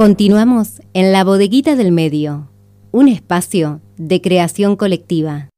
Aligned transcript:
Continuamos 0.00 0.80
en 0.94 1.12
la 1.12 1.24
bodeguita 1.24 1.76
del 1.76 1.92
medio, 1.92 2.50
un 2.90 3.06
espacio 3.06 3.82
de 3.98 4.22
creación 4.22 4.74
colectiva. 4.74 5.50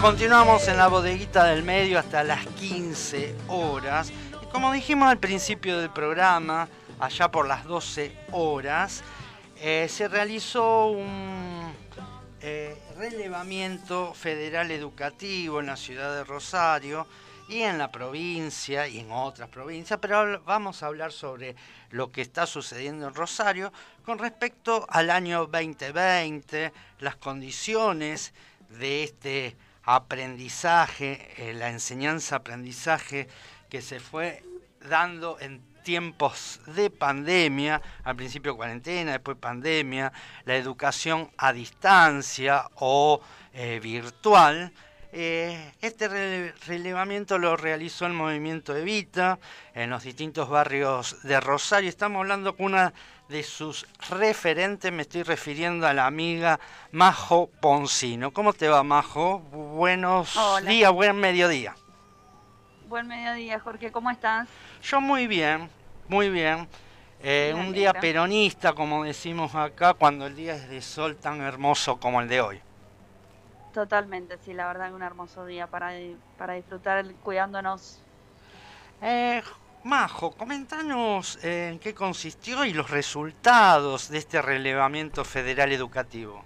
Continuamos 0.00 0.66
en 0.66 0.78
la 0.78 0.88
bodeguita 0.88 1.44
del 1.44 1.62
medio 1.62 1.98
hasta 1.98 2.24
las 2.24 2.46
15 2.46 3.34
horas. 3.48 4.14
Y 4.42 4.46
como 4.46 4.72
dijimos 4.72 5.10
al 5.10 5.18
principio 5.18 5.78
del 5.78 5.90
programa, 5.90 6.70
allá 6.98 7.30
por 7.30 7.46
las 7.46 7.66
12 7.66 8.16
horas, 8.32 9.02
eh, 9.60 9.88
se 9.90 10.08
realizó 10.08 10.86
un 10.86 11.74
eh, 12.42 12.76
relevamiento 12.96 14.14
federal 14.14 14.70
educativo 14.70 15.60
en 15.60 15.66
la 15.66 15.76
ciudad 15.76 16.14
de 16.14 16.24
Rosario 16.24 17.06
y 17.48 17.62
en 17.62 17.78
la 17.78 17.90
provincia 17.90 18.86
y 18.88 19.00
en 19.00 19.10
otras 19.10 19.48
provincias, 19.48 19.98
pero 20.00 20.40
vamos 20.44 20.82
a 20.82 20.86
hablar 20.86 21.12
sobre 21.12 21.56
lo 21.90 22.10
que 22.12 22.22
está 22.22 22.46
sucediendo 22.46 23.08
en 23.08 23.14
Rosario 23.14 23.72
con 24.04 24.18
respecto 24.18 24.86
al 24.88 25.10
año 25.10 25.46
2020, 25.46 26.72
las 27.00 27.16
condiciones 27.16 28.32
de 28.70 29.02
este 29.02 29.56
aprendizaje, 29.82 31.28
eh, 31.36 31.52
la 31.52 31.70
enseñanza-aprendizaje 31.70 33.28
que 33.68 33.82
se 33.82 34.00
fue 34.00 34.42
dando 34.88 35.38
en 35.40 35.69
tiempos 35.82 36.60
de 36.66 36.90
pandemia, 36.90 37.80
al 38.04 38.16
principio 38.16 38.56
cuarentena, 38.56 39.12
después 39.12 39.36
pandemia, 39.36 40.12
la 40.44 40.56
educación 40.56 41.30
a 41.36 41.52
distancia 41.52 42.68
o 42.76 43.20
eh, 43.52 43.80
virtual. 43.82 44.72
Eh, 45.12 45.72
este 45.80 46.08
relevamiento 46.66 47.36
lo 47.38 47.56
realizó 47.56 48.06
el 48.06 48.12
movimiento 48.12 48.76
Evita 48.76 49.40
en 49.74 49.90
los 49.90 50.04
distintos 50.04 50.48
barrios 50.48 51.22
de 51.22 51.40
Rosario. 51.40 51.88
Estamos 51.88 52.20
hablando 52.20 52.56
con 52.56 52.66
una 52.66 52.92
de 53.28 53.42
sus 53.44 53.86
referentes, 54.08 54.92
me 54.92 55.02
estoy 55.02 55.22
refiriendo 55.22 55.86
a 55.86 55.94
la 55.94 56.06
amiga 56.06 56.58
Majo 56.90 57.48
Poncino. 57.60 58.32
¿Cómo 58.32 58.52
te 58.52 58.68
va, 58.68 58.82
Majo? 58.82 59.38
Buenos 59.38 60.36
días, 60.66 60.92
buen 60.92 61.16
mediodía. 61.16 61.74
Buen 62.88 63.06
mediodía, 63.06 63.60
Jorge, 63.60 63.92
¿cómo 63.92 64.10
estás? 64.10 64.48
Yo 64.82 65.00
muy 65.00 65.28
bien, 65.28 65.70
muy 66.10 66.28
bien. 66.28 66.68
Eh, 67.22 67.54
un 67.56 67.72
día 67.72 67.92
peronista, 67.92 68.72
como 68.72 69.04
decimos 69.04 69.54
acá, 69.54 69.94
cuando 69.94 70.26
el 70.26 70.34
día 70.34 70.54
es 70.56 70.68
de 70.68 70.82
sol 70.82 71.16
tan 71.16 71.40
hermoso 71.40 72.00
como 72.00 72.20
el 72.20 72.28
de 72.28 72.40
hoy. 72.40 72.60
Totalmente, 73.72 74.36
sí, 74.38 74.52
la 74.52 74.66
verdad 74.66 74.88
es 74.88 74.92
un 74.92 75.02
hermoso 75.02 75.46
día 75.46 75.68
para, 75.68 75.92
para 76.36 76.54
disfrutar 76.54 77.04
cuidándonos. 77.22 78.00
Eh, 79.00 79.40
Majo, 79.84 80.32
comentanos 80.32 81.38
eh, 81.44 81.70
en 81.72 81.78
qué 81.78 81.94
consistió 81.94 82.64
y 82.64 82.72
los 82.72 82.90
resultados 82.90 84.08
de 84.08 84.18
este 84.18 84.42
relevamiento 84.42 85.24
federal 85.24 85.70
educativo. 85.70 86.42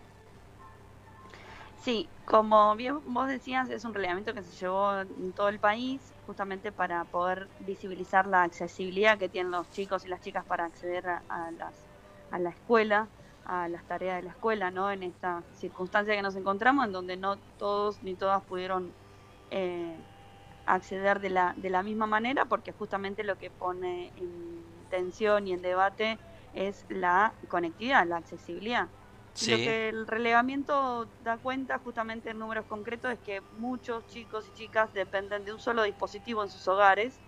Sí, 1.85 2.15
como 2.25 2.75
bien 2.77 3.01
vos 3.05 3.29
decías, 3.29 3.69
es 3.69 3.85
un 3.85 3.93
relevamiento 3.93 4.33
que 4.33 4.43
se 4.43 4.53
llevó 4.53 5.01
en 5.01 5.35
todo 5.35 5.49
el 5.51 5.61
país 5.61 6.15
justamente 6.23 6.73
para 6.73 7.05
poder 7.05 7.51
visibilizar 7.59 8.27
la 8.27 8.43
accesibilidad 8.43 9.19
que 9.19 9.29
tienen 9.29 9.53
los 9.53 9.69
chicos 9.69 10.05
y 10.05 10.09
las 10.09 10.21
chicas 10.23 10.47
para 10.47 10.65
acceder 10.65 11.07
a, 11.07 11.51
las, 11.53 11.87
a 12.31 12.39
la 12.39 12.49
escuela, 12.51 13.13
a 13.45 13.69
las 13.69 13.85
tareas 13.87 14.17
de 14.17 14.23
la 14.23 14.31
escuela, 14.31 14.71
¿no? 14.71 14.91
En 14.91 15.03
esta 15.03 15.47
circunstancia 15.53 16.15
que 16.17 16.23
nos 16.23 16.37
encontramos, 16.37 16.87
en 16.87 16.93
donde 16.93 17.19
no 17.19 17.43
todos 17.59 18.03
ni 18.03 18.17
todas 18.17 18.43
pudieron 18.45 18.97
eh, 19.51 20.03
acceder 20.67 21.21
de 21.21 21.31
la, 21.31 21.55
de 21.57 21.71
la 21.71 21.83
misma 21.83 22.07
manera, 22.07 22.47
porque 22.47 22.73
justamente 22.73 23.25
lo 23.25 23.39
que 23.39 23.51
pone 23.51 24.13
en 24.17 24.87
tensión 24.89 25.47
y 25.49 25.53
en 25.53 25.63
debate 25.63 26.23
es 26.53 26.87
la 26.89 27.39
conectividad, 27.49 28.07
la 28.07 28.17
accesibilidad. 28.19 28.91
Lo 29.43 29.57
que 29.57 29.89
el 29.89 30.07
relevamiento 30.07 31.09
da 31.25 31.39
cuenta 31.39 31.79
justamente 31.79 32.31
en 32.31 32.39
números 32.39 32.67
concretos 32.67 33.11
es 33.11 33.19
que 33.19 33.43
muchos 33.59 34.07
chicos 34.07 34.49
y 34.49 34.57
chicas 34.57 34.95
dependen 34.95 35.45
de 35.45 35.53
un 35.53 35.59
solo 35.59 35.83
dispositivo 35.83 36.45
en 36.45 36.51
sus 36.51 36.69
hogares 36.69 37.19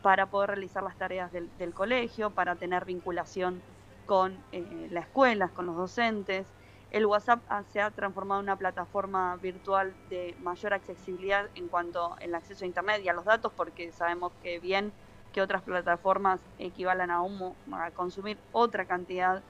para 0.00 0.26
poder 0.26 0.50
realizar 0.50 0.82
las 0.82 0.96
tareas 0.96 1.30
del, 1.32 1.74
colegio, 1.74 2.30
para 2.30 2.56
tener 2.56 2.86
vinculación 2.86 3.60
con 4.06 4.42
eh, 4.52 4.88
las 4.90 5.04
escuelas, 5.04 5.50
con 5.50 5.66
los 5.66 5.76
docentes. 5.76 6.46
El 6.90 7.04
WhatsApp 7.04 7.42
se 7.70 7.82
ha 7.82 7.90
transformado 7.90 8.40
en 8.40 8.46
una 8.46 8.56
plataforma 8.56 9.36
virtual 9.36 9.94
de 10.08 10.34
mayor 10.40 10.72
accesibilidad 10.72 11.48
en 11.54 11.68
cuanto 11.68 12.16
al 12.20 12.34
acceso 12.34 12.64
a 12.64 12.68
Internet 12.68 13.02
y 13.04 13.08
a 13.10 13.12
los 13.12 13.26
datos, 13.26 13.52
porque 13.54 13.92
sabemos 13.92 14.32
que 14.42 14.58
bien 14.58 14.92
que 15.32 15.42
otras 15.42 15.62
plataformas 15.62 16.40
equivalen 16.58 17.10
a, 17.10 17.20
a 17.20 17.90
consumir 17.92 18.38
otra 18.50 18.86
cantidad 18.86 19.36
de, 19.36 19.42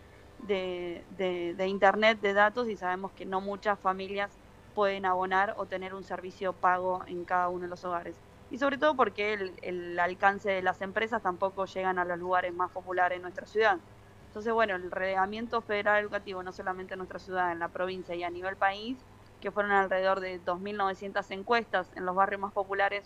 Internet, 0.48 2.20
de 2.20 2.32
datos, 2.32 2.68
y 2.68 2.76
sabemos 2.76 3.12
que 3.12 3.26
no 3.26 3.40
muchas 3.40 3.78
familias 3.78 4.30
pueden 4.74 5.04
abonar 5.04 5.54
o 5.58 5.66
tener 5.66 5.94
un 5.94 6.04
servicio 6.04 6.52
pago 6.52 7.02
en 7.06 7.24
cada 7.24 7.48
uno 7.48 7.62
de 7.62 7.68
los 7.68 7.84
hogares. 7.84 8.16
Y 8.50 8.58
sobre 8.58 8.78
todo 8.78 8.96
porque 8.96 9.52
el, 9.62 9.98
alcance 9.98 10.50
de 10.50 10.62
las 10.62 10.80
empresas 10.82 11.22
tampoco 11.22 11.66
llegan 11.66 11.98
a 11.98 12.04
los 12.04 12.18
lugares 12.18 12.52
más 12.52 12.70
populares 12.70 13.16
en 13.16 13.22
nuestra 13.22 13.46
ciudad. 13.46 13.78
Entonces, 14.26 14.52
bueno, 14.52 14.76
el 14.76 14.90
reglamento 14.90 15.60
federal 15.60 16.02
educativo, 16.02 16.42
no 16.42 16.52
solamente 16.52 16.94
en 16.94 16.98
nuestra 16.98 17.18
ciudad, 17.18 17.52
en 17.52 17.58
la 17.58 17.68
provincia 17.68 18.14
y 18.14 18.22
a 18.22 18.30
nivel 18.30 18.56
país, 18.56 18.96
que 19.40 19.50
fueron 19.50 19.72
alrededor 19.72 20.20
de 20.20 20.40
2.900 20.44 21.30
encuestas 21.30 21.90
en 21.96 22.04
los 22.06 22.14
barrios 22.14 22.40
más 22.40 22.52
populares 22.52 23.04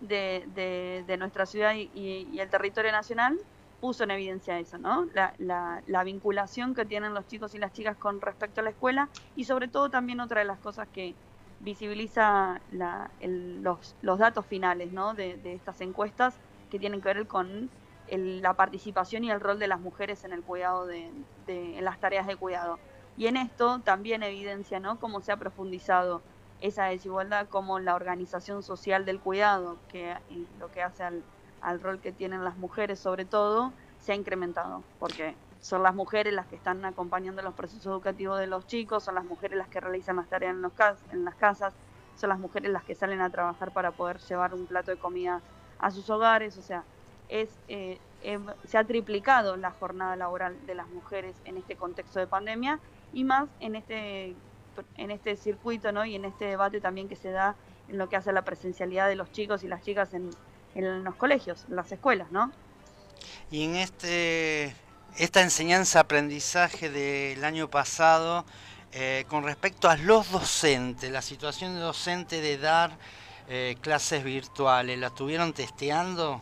de, 0.00 1.04
de, 1.06 1.16
nuestra 1.16 1.46
ciudad 1.46 1.74
y, 1.74 2.38
el 2.38 2.48
territorio 2.48 2.90
nacional, 2.90 3.38
puso 3.80 4.04
en 4.04 4.10
evidencia 4.10 4.58
eso, 4.58 4.78
¿no? 4.78 5.06
La, 5.14 5.82
la, 5.86 6.04
vinculación 6.04 6.74
que 6.74 6.84
tienen 6.84 7.14
los 7.14 7.26
chicos 7.26 7.54
y 7.54 7.58
las 7.58 7.72
chicas 7.72 7.96
con 7.96 8.20
respecto 8.20 8.60
a 8.60 8.64
la 8.64 8.70
escuela 8.70 9.08
y 9.36 9.44
sobre 9.44 9.68
todo 9.68 9.90
también 9.90 10.20
otra 10.20 10.40
de 10.40 10.46
las 10.46 10.58
cosas 10.58 10.88
que 10.92 11.14
visibiliza 11.60 12.60
los, 12.70 13.94
los, 14.02 14.18
datos 14.18 14.46
finales, 14.46 14.92
¿no? 14.92 15.14
De, 15.14 15.38
estas 15.44 15.80
encuestas 15.80 16.34
que 16.70 16.78
tienen 16.78 17.00
que 17.00 17.12
ver 17.12 17.26
con 17.26 17.70
la 18.08 18.54
participación 18.54 19.24
y 19.24 19.30
el 19.30 19.40
rol 19.40 19.58
de 19.58 19.68
las 19.68 19.80
mujeres 19.80 20.24
en 20.24 20.32
el 20.32 20.42
cuidado 20.42 20.86
de, 20.86 21.10
de 21.46 21.78
en 21.78 21.84
las 21.84 21.98
tareas 22.00 22.26
de 22.26 22.36
cuidado. 22.36 22.78
Y 23.16 23.26
en 23.26 23.36
esto 23.36 23.80
también 23.80 24.22
evidencia, 24.22 24.80
¿no? 24.80 24.98
Cómo 24.98 25.20
se 25.20 25.32
ha 25.32 25.36
profundizado 25.36 26.22
esa 26.60 26.86
desigualdad, 26.86 27.48
como 27.48 27.78
la 27.78 27.94
organización 27.94 28.62
social 28.62 29.04
del 29.04 29.20
cuidado, 29.20 29.76
que 29.88 30.14
lo 30.58 30.70
que 30.70 30.82
hace 30.82 31.02
al 31.02 31.22
al 31.62 31.80
rol 31.80 32.00
que 32.00 32.12
tienen 32.12 32.44
las 32.44 32.56
mujeres 32.56 32.98
sobre 32.98 33.24
todo, 33.24 33.72
se 34.00 34.12
ha 34.12 34.14
incrementado, 34.14 34.82
porque 34.98 35.34
son 35.60 35.82
las 35.82 35.94
mujeres 35.94 36.32
las 36.32 36.46
que 36.46 36.56
están 36.56 36.84
acompañando 36.84 37.42
los 37.42 37.54
procesos 37.54 37.86
educativos 37.86 38.38
de 38.38 38.46
los 38.46 38.66
chicos, 38.66 39.04
son 39.04 39.14
las 39.14 39.24
mujeres 39.24 39.58
las 39.58 39.68
que 39.68 39.80
realizan 39.80 40.16
las 40.16 40.28
tareas 40.28 40.54
en, 40.54 40.62
los 40.62 40.72
en 41.12 41.24
las 41.24 41.34
casas, 41.34 41.74
son 42.16 42.30
las 42.30 42.38
mujeres 42.38 42.70
las 42.70 42.84
que 42.84 42.94
salen 42.94 43.20
a 43.20 43.30
trabajar 43.30 43.72
para 43.72 43.90
poder 43.92 44.18
llevar 44.18 44.54
un 44.54 44.66
plato 44.66 44.90
de 44.90 44.96
comida 44.96 45.40
a 45.78 45.90
sus 45.90 46.08
hogares, 46.10 46.56
o 46.56 46.62
sea, 46.62 46.84
es, 47.28 47.50
eh, 47.68 47.98
em, 48.22 48.46
se 48.64 48.78
ha 48.78 48.84
triplicado 48.84 49.56
la 49.56 49.70
jornada 49.70 50.16
laboral 50.16 50.56
de 50.66 50.74
las 50.74 50.88
mujeres 50.88 51.36
en 51.44 51.56
este 51.56 51.76
contexto 51.76 52.18
de 52.18 52.26
pandemia 52.26 52.80
y 53.12 53.24
más 53.24 53.48
en 53.60 53.76
este, 53.76 54.34
en 54.96 55.10
este 55.10 55.36
circuito 55.36 55.92
¿no? 55.92 56.04
y 56.04 56.16
en 56.16 56.24
este 56.24 56.46
debate 56.46 56.80
también 56.80 57.08
que 57.08 57.16
se 57.16 57.30
da 57.30 57.54
en 57.88 57.98
lo 57.98 58.08
que 58.08 58.16
hace 58.16 58.32
la 58.32 58.42
presencialidad 58.42 59.08
de 59.08 59.16
los 59.16 59.30
chicos 59.32 59.62
y 59.62 59.68
las 59.68 59.82
chicas 59.82 60.12
en, 60.14 60.30
en 60.74 61.04
los 61.04 61.14
colegios, 61.16 61.64
en 61.68 61.76
las 61.76 61.90
escuelas, 61.90 62.30
¿no? 62.30 62.52
Y 63.50 63.64
en 63.64 63.76
este 63.76 64.74
esta 65.16 65.42
enseñanza-aprendizaje 65.42 66.88
del 66.88 67.44
año 67.44 67.68
pasado, 67.68 68.44
eh, 68.92 69.24
con 69.28 69.44
respecto 69.44 69.88
a 69.88 69.96
los 69.96 70.30
docentes, 70.30 71.10
la 71.10 71.22
situación 71.22 71.74
de 71.74 71.80
docente 71.80 72.40
de 72.40 72.58
dar 72.58 72.92
eh, 73.48 73.76
clases 73.80 74.22
virtuales, 74.24 74.98
¿la 74.98 75.08
estuvieron 75.08 75.52
testeando? 75.52 76.40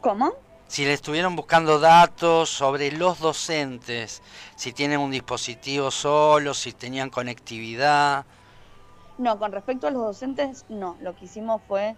¿Cómo? 0.00 0.34
Si 0.68 0.84
le 0.84 0.92
estuvieron 0.92 1.36
buscando 1.36 1.78
datos 1.78 2.48
sobre 2.48 2.90
los 2.90 3.20
docentes, 3.20 4.22
si 4.56 4.72
tienen 4.72 5.00
un 5.00 5.10
dispositivo 5.10 5.90
solo, 5.90 6.54
si 6.54 6.72
tenían 6.72 7.10
conectividad. 7.10 8.24
No, 9.18 9.38
con 9.38 9.52
respecto 9.52 9.86
a 9.86 9.90
los 9.90 10.02
docentes, 10.02 10.64
no. 10.68 10.96
Lo 11.00 11.14
que 11.14 11.26
hicimos 11.26 11.62
fue 11.68 11.96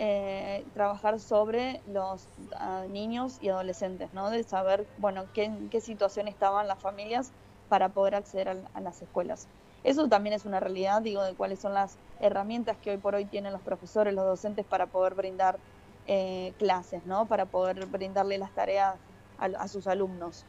eh, 0.00 0.64
trabajar 0.74 1.18
sobre 1.18 1.82
los 1.88 2.28
ah, 2.54 2.84
niños 2.88 3.38
y 3.42 3.48
adolescentes, 3.48 4.12
¿no? 4.14 4.30
De 4.30 4.44
saber, 4.44 4.86
bueno, 4.98 5.24
qué, 5.34 5.44
en 5.44 5.68
qué 5.70 5.80
situación 5.80 6.28
estaban 6.28 6.68
las 6.68 6.80
familias 6.80 7.32
para 7.68 7.88
poder 7.88 8.14
acceder 8.14 8.48
a, 8.48 8.80
las 8.80 9.02
escuelas. 9.02 9.48
Eso 9.82 10.08
también 10.08 10.34
es 10.34 10.44
una 10.44 10.60
realidad, 10.60 11.02
digo, 11.02 11.24
de 11.24 11.34
cuáles 11.34 11.58
son 11.58 11.74
las 11.74 11.98
herramientas 12.20 12.76
que 12.78 12.90
hoy 12.90 12.98
por 12.98 13.16
hoy 13.16 13.24
tienen 13.24 13.52
los 13.52 13.62
profesores, 13.62 14.14
los 14.14 14.24
docentes 14.24 14.64
para 14.64 14.86
poder 14.86 15.14
brindar 15.14 15.58
eh, 16.06 16.54
clases, 16.58 17.04
¿no? 17.04 17.26
Para 17.26 17.46
poder 17.46 17.84
brindarle 17.86 18.38
las 18.38 18.54
tareas 18.54 18.94
a, 19.36 19.66
sus 19.68 19.88
alumnos. 19.88 20.46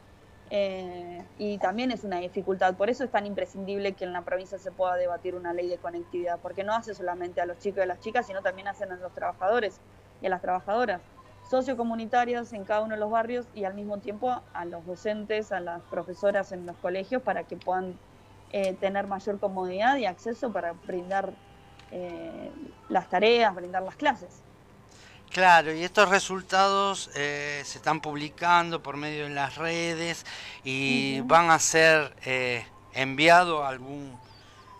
Eh, 0.50 1.24
y 1.38 1.58
también 1.58 1.92
es 1.92 2.04
una 2.04 2.18
dificultad. 2.18 2.76
Por 2.76 2.90
eso 2.90 3.04
es 3.04 3.10
tan 3.10 3.24
imprescindible 3.26 3.92
que 3.92 4.04
en 4.04 4.12
la 4.12 4.22
provincia 4.22 4.58
se 4.58 4.72
pueda 4.72 4.96
debatir 4.96 5.34
una 5.34 5.52
ley 5.52 5.68
de 5.68 5.78
conectividad, 5.78 6.40
porque 6.40 6.64
no 6.64 6.74
hace 6.74 6.94
solamente 6.94 7.40
a 7.40 7.46
los 7.46 7.58
chicos 7.58 7.78
y 7.78 7.82
a 7.82 7.86
las 7.86 8.00
chicas, 8.00 8.26
sino 8.26 8.42
también 8.42 8.68
hacen 8.68 8.90
a 8.92 8.96
los 8.96 9.14
trabajadores 9.14 9.80
y 10.20 10.26
a 10.26 10.30
las 10.30 10.42
trabajadoras 10.42 11.02
sociocomunitarias 11.42 12.52
en 12.52 12.64
cada 12.64 12.82
uno 12.82 12.94
de 12.94 13.00
los 13.00 13.10
barrios 13.10 13.48
y 13.54 13.64
al 13.64 13.74
mismo 13.74 13.98
tiempo 14.00 14.30
a 14.52 14.64
los 14.64 14.84
docentes, 14.84 15.52
a 15.52 15.60
las 15.60 15.82
profesoras 15.84 16.52
en 16.52 16.66
los 16.66 16.76
colegios 16.78 17.22
para 17.22 17.44
que 17.44 17.56
puedan 17.56 17.98
eh, 18.50 18.74
tener 18.76 19.06
mayor 19.06 19.38
comodidad 19.40 19.96
y 19.96 20.06
acceso 20.06 20.52
para 20.52 20.72
brindar 20.72 21.38
eh, 21.90 22.52
las 22.88 23.08
tareas, 23.08 23.54
brindar 23.54 23.82
las 23.82 23.96
clases. 23.96 24.44
Claro, 25.30 25.72
y 25.72 25.84
estos 25.84 26.08
resultados 26.08 27.08
eh, 27.14 27.62
se 27.64 27.78
están 27.78 28.00
publicando 28.00 28.82
por 28.82 28.96
medio 28.96 29.24
de 29.24 29.30
las 29.30 29.54
redes 29.54 30.26
y 30.64 31.20
van 31.20 31.50
a 31.50 31.60
ser 31.60 32.16
eh, 32.24 32.66
enviados 32.94 33.62
a, 33.62 33.68
algún, 33.68 34.18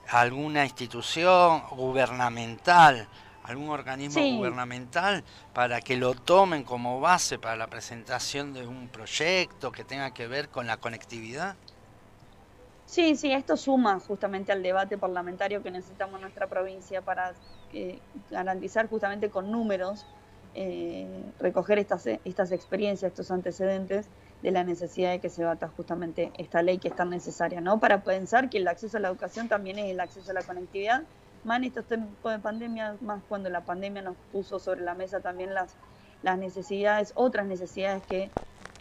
alguna 0.08 0.64
institución 0.64 1.62
gubernamental, 1.70 3.06
algún 3.44 3.70
organismo 3.70 4.20
gubernamental, 4.38 5.22
para 5.54 5.80
que 5.80 5.96
lo 5.96 6.14
tomen 6.14 6.64
como 6.64 6.98
base 6.98 7.38
para 7.38 7.54
la 7.54 7.68
presentación 7.68 8.52
de 8.52 8.66
un 8.66 8.88
proyecto 8.88 9.70
que 9.70 9.84
tenga 9.84 10.12
que 10.12 10.26
ver 10.26 10.48
con 10.48 10.66
la 10.66 10.78
conectividad. 10.78 11.54
Sí, 12.86 13.14
sí, 13.14 13.30
esto 13.30 13.56
suma 13.56 14.00
justamente 14.00 14.50
al 14.50 14.64
debate 14.64 14.98
parlamentario 14.98 15.62
que 15.62 15.70
necesitamos 15.70 16.16
en 16.16 16.22
nuestra 16.22 16.48
provincia 16.48 17.02
para 17.02 17.34
eh, 17.72 18.00
garantizar 18.32 18.88
justamente 18.88 19.30
con 19.30 19.52
números 19.52 20.06
eh, 20.54 21.24
recoger 21.38 21.78
estas, 21.78 22.06
estas 22.24 22.52
experiencias, 22.52 23.10
estos 23.10 23.30
antecedentes 23.30 24.08
de 24.42 24.50
la 24.50 24.64
necesidad 24.64 25.10
de 25.10 25.20
que 25.20 25.28
se 25.28 25.44
bata 25.44 25.68
justamente 25.68 26.32
esta 26.38 26.62
ley 26.62 26.78
que 26.78 26.88
es 26.88 26.94
tan 26.94 27.10
necesaria, 27.10 27.60
¿no? 27.60 27.78
Para 27.78 28.02
pensar 28.02 28.50
que 28.50 28.58
el 28.58 28.68
acceso 28.68 28.96
a 28.96 29.00
la 29.00 29.08
educación 29.08 29.48
también 29.48 29.78
es 29.78 29.90
el 29.90 30.00
acceso 30.00 30.30
a 30.30 30.34
la 30.34 30.42
conectividad, 30.42 31.02
más 31.44 31.58
en 31.58 31.64
estos 31.64 31.86
tiempos 31.86 32.32
de 32.32 32.38
pandemia, 32.38 32.96
más 33.00 33.22
cuando 33.28 33.48
la 33.50 33.64
pandemia 33.64 34.02
nos 34.02 34.16
puso 34.32 34.58
sobre 34.58 34.82
la 34.82 34.94
mesa 34.94 35.20
también 35.20 35.54
las, 35.54 35.76
las 36.22 36.38
necesidades, 36.38 37.12
otras 37.14 37.46
necesidades 37.46 38.02
que 38.04 38.30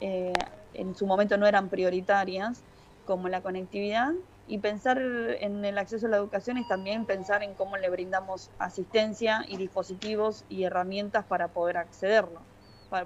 eh, 0.01 0.33
en 0.74 0.95
su 0.95 1.06
momento 1.06 1.38
no 1.38 1.45
eran 1.45 1.69
prioritarias, 1.69 2.63
como 3.06 3.27
la 3.27 3.42
conectividad, 3.42 4.12
y 4.50 4.57
pensar 4.57 5.00
en 5.00 5.63
el 5.63 5.78
acceso 5.78 6.07
a 6.07 6.10
la 6.10 6.18
educación 6.18 6.57
es 6.57 6.68
también 6.68 7.06
pensar 7.06 7.44
en 7.44 7.54
cómo 7.54 7.78
le 7.78 7.88
brindamos 7.92 8.50
asistencia 8.57 9.46
y 9.48 9.57
dispositivos 9.57 10.44
y 10.50 10.63
herramientas 10.63 11.24
para 11.25 11.50
poder 11.50 11.78
accederlo. 11.78 12.42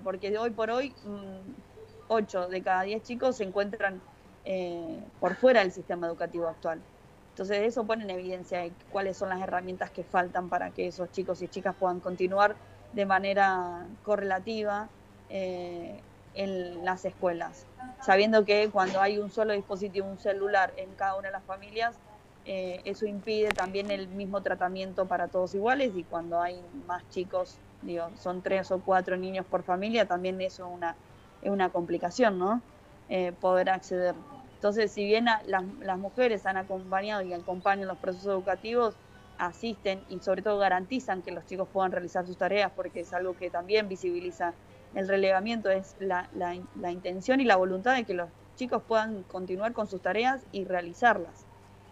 Porque 0.05 0.37
hoy 0.37 0.51
por 0.51 0.71
hoy, 0.71 0.95
8 2.07 2.47
mm, 2.47 2.49
de 2.49 2.61
cada 2.63 2.83
10 2.83 3.03
chicos 3.03 3.35
se 3.35 3.43
encuentran 3.43 4.01
eh, 4.45 5.03
por 5.19 5.35
fuera 5.35 5.59
del 5.59 5.73
sistema 5.73 6.07
educativo 6.07 6.47
actual. 6.47 6.79
Entonces 7.31 7.57
eso 7.63 7.85
pone 7.85 8.05
en 8.05 8.11
evidencia 8.11 8.63
cuáles 8.89 9.17
son 9.17 9.27
las 9.27 9.41
herramientas 9.41 9.91
que 9.91 10.05
faltan 10.05 10.47
para 10.47 10.71
que 10.71 10.87
esos 10.87 11.11
chicos 11.11 11.41
y 11.41 11.49
chicas 11.49 11.75
puedan 11.77 11.99
continuar 11.99 12.55
de 12.93 13.05
manera 13.05 13.85
correlativa 14.03 14.87
eh, 15.27 15.99
en 16.35 16.85
las 16.85 17.03
escuelas, 17.03 17.65
sabiendo 17.99 18.45
que 18.45 18.69
cuando 18.71 19.01
hay 19.01 19.17
un 19.19 19.29
solo 19.29 19.53
dispositivo, 19.53 20.07
un 20.07 20.19
celular 20.19 20.73
en 20.77 20.95
cada 20.95 21.15
una 21.17 21.29
de 21.29 21.33
las 21.33 21.45
familias, 21.45 22.01
eh, 22.45 22.81
eso 22.85 23.05
impide 23.05 23.53
también 23.53 23.89
el 23.91 24.09
mismo 24.09 24.41
tratamiento 24.43 25.07
para 25.07 25.29
todos 25.29 25.53
iguales 25.55 25.93
y 25.95 26.03
cuando 26.03 26.41
hay 26.41 26.69
más 26.73 27.07
chicos, 27.09 27.61
digo, 27.81 28.15
son 28.17 28.41
tres 28.43 28.71
o 28.71 28.81
cuatro 28.83 29.17
niños 29.17 29.45
por 29.45 29.63
familia, 29.63 30.07
también 30.07 30.41
eso 30.41 30.65
es 30.67 30.73
una, 30.73 30.97
es 31.41 31.49
una 31.51 31.71
complicación, 31.71 32.37
¿no? 32.37 32.63
Eh, 33.07 33.31
poder 33.33 33.69
acceder. 33.69 34.15
Entonces, 34.55 34.93
si 34.93 35.05
bien 35.05 35.25
las, 35.25 35.65
las 35.79 35.97
mujeres 35.99 36.45
han 36.45 36.57
acompañado 36.57 37.21
y 37.21 37.33
acompañan 37.33 37.87
los 37.87 37.99
procesos 37.99 38.27
educativos, 38.31 38.99
asisten 39.37 40.05
y 40.07 40.19
sobre 40.19 40.41
todo 40.41 40.57
garantizan 40.59 41.21
que 41.21 41.31
los 41.31 41.45
chicos 41.45 41.69
puedan 41.71 41.91
realizar 41.91 42.25
sus 42.25 42.37
tareas 42.37 42.71
porque 42.75 43.01
es 43.01 43.13
algo 43.13 43.35
que 43.35 43.49
también 43.49 43.87
visibiliza 43.89 44.57
el 44.95 45.07
relevamiento 45.07 45.69
es 45.69 45.95
la, 45.99 46.29
la, 46.35 46.91
intención 46.91 47.41
y 47.41 47.45
la 47.45 47.55
voluntad 47.55 47.95
de 47.95 48.03
que 48.03 48.13
los 48.13 48.29
chicos 48.55 48.83
puedan 48.87 49.23
continuar 49.23 49.73
con 49.73 49.87
sus 49.87 50.01
tareas 50.01 50.41
y 50.51 50.65
realizarlas. 50.65 51.45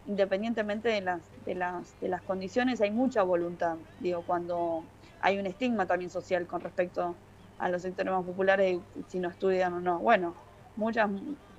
Independientemente 0.07 0.89
de 0.89 1.01
las, 1.01 1.21
de 1.45 1.56
las, 1.56 2.00
de 2.00 2.09
las 2.09 2.21
condiciones, 2.21 2.81
hay 2.81 2.92
mucha 2.92 3.24
voluntad. 3.24 3.77
Digo, 4.00 4.24
cuando 4.25 4.83
hay 5.21 5.39
un 5.39 5.45
estigma 5.45 5.86
también 5.86 6.09
social 6.09 6.45
con 6.48 6.62
respecto 6.62 7.15
a 7.59 7.69
los 7.69 7.81
sectores 7.81 8.12
más 8.12 8.25
populares, 8.25 8.80
si 9.07 9.19
no 9.19 9.30
estudian 9.30 9.74
o 9.74 9.80
no. 9.80 10.00
Bueno, 10.00 10.36
muchas, 10.75 11.09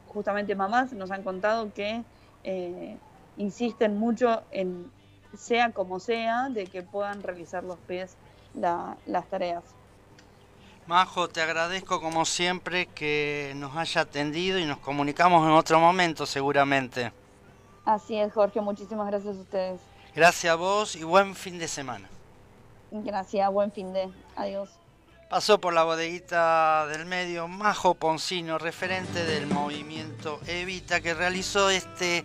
justamente 0.09 0.55
mamás 0.55 0.93
nos 0.93 1.11
han 1.11 1.23
contado 1.23 1.73
que 1.73 2.03
eh, 2.45 2.97
insisten 3.37 3.99
mucho 3.99 4.43
en, 4.51 4.91
sea 5.37 5.71
como 5.71 6.01
sea, 6.01 6.49
de 6.51 6.67
que 6.67 6.83
puedan 6.83 7.23
realizar 7.23 7.65
los 7.65 7.79
pies 7.79 8.17
las 8.55 9.27
tareas. 9.29 9.65
Majo, 10.87 11.29
te 11.29 11.41
agradezco 11.41 12.01
como 12.01 12.25
siempre 12.25 12.87
que 12.87 13.53
nos 13.57 13.77
haya 13.77 14.01
atendido 14.01 14.59
y 14.59 14.65
nos 14.65 14.79
comunicamos 14.79 15.47
en 15.47 15.53
otro 15.53 15.79
momento 15.79 16.27
seguramente. 16.27 17.13
Así 17.85 18.17
es, 18.17 18.33
Jorge, 18.33 18.61
muchísimas 18.61 19.07
gracias 19.07 19.37
a 19.37 19.41
ustedes. 19.41 19.81
Gracias 20.15 20.53
a 20.53 20.57
vos 20.57 20.97
y 20.97 21.05
buen 21.05 21.35
fin 21.35 21.59
de 21.59 21.69
semana. 21.69 22.09
Gracias, 22.91 23.51
buen 23.51 23.71
fin 23.73 23.93
de. 23.93 24.11
Adiós. 24.37 24.71
Pasó 25.31 25.59
por 25.59 25.73
la 25.73 25.85
bodeguita 25.85 26.87
del 26.89 27.07
medio 27.07 27.49
Majo 27.49 27.95
Poncino, 27.95 28.59
referente 28.59 29.25
del 29.25 29.47
movimiento 29.47 30.39
Evita, 30.47 31.01
que 31.01 31.15
realizó 31.15 31.71
este 31.71 32.23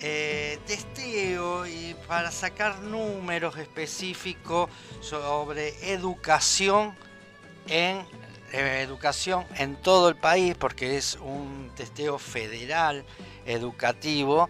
eh, 0.00 0.58
testeo 0.66 1.64
y 1.66 1.96
para 2.06 2.30
sacar 2.30 2.80
números 2.80 3.56
específicos 3.56 4.68
sobre 5.00 5.92
educación 5.92 6.94
en 7.66 8.06
eh, 8.52 8.82
educación 8.82 9.44
en 9.56 9.76
todo 9.76 10.08
el 10.08 10.16
país, 10.16 10.54
porque 10.58 10.96
es 10.96 11.16
un 11.20 11.70
testeo 11.74 12.18
federal 12.18 13.04
educativo, 13.46 14.48